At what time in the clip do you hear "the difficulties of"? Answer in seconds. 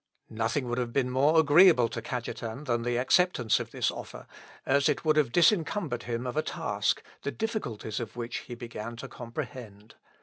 7.21-8.15